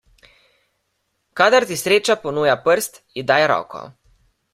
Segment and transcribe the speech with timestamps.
[1.41, 3.83] Kadar ti sreča ponuja prst, ji daj roko.